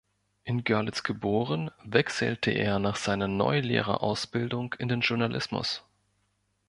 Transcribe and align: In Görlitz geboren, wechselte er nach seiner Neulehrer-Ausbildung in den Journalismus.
In 0.45 0.63
Görlitz 0.63 1.03
geboren, 1.03 1.69
wechselte 1.83 2.49
er 2.49 2.79
nach 2.79 2.95
seiner 2.95 3.27
Neulehrer-Ausbildung 3.27 4.73
in 4.79 4.87
den 4.87 5.01
Journalismus. 5.01 5.83